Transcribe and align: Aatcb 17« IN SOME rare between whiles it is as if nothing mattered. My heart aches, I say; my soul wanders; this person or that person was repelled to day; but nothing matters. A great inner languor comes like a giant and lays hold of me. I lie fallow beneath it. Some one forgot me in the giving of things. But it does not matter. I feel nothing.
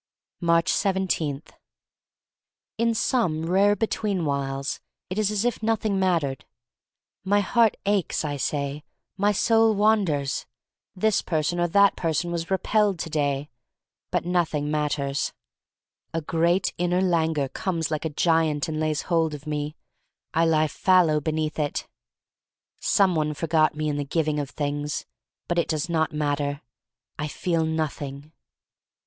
Aatcb 0.41 0.95
17« 1.09 1.43
IN 2.79 2.95
SOME 2.95 3.45
rare 3.45 3.75
between 3.75 4.25
whiles 4.25 4.79
it 5.11 5.19
is 5.19 5.29
as 5.29 5.45
if 5.45 5.61
nothing 5.61 5.99
mattered. 5.99 6.43
My 7.23 7.39
heart 7.41 7.77
aches, 7.85 8.25
I 8.25 8.35
say; 8.37 8.83
my 9.15 9.31
soul 9.31 9.75
wanders; 9.75 10.47
this 10.95 11.21
person 11.21 11.59
or 11.59 11.67
that 11.67 11.95
person 11.95 12.31
was 12.31 12.49
repelled 12.49 12.97
to 12.97 13.11
day; 13.11 13.51
but 14.09 14.25
nothing 14.25 14.71
matters. 14.71 15.33
A 16.15 16.21
great 16.23 16.73
inner 16.79 17.01
languor 17.03 17.47
comes 17.49 17.91
like 17.91 18.03
a 18.03 18.09
giant 18.09 18.67
and 18.67 18.79
lays 18.79 19.03
hold 19.03 19.35
of 19.35 19.45
me. 19.45 19.75
I 20.33 20.45
lie 20.45 20.67
fallow 20.67 21.21
beneath 21.21 21.59
it. 21.59 21.87
Some 22.79 23.13
one 23.13 23.35
forgot 23.35 23.75
me 23.75 23.87
in 23.87 23.97
the 23.97 24.03
giving 24.03 24.39
of 24.39 24.49
things. 24.49 25.05
But 25.47 25.59
it 25.59 25.67
does 25.67 25.89
not 25.89 26.11
matter. 26.11 26.61
I 27.19 27.27
feel 27.27 27.63
nothing. 27.67 28.31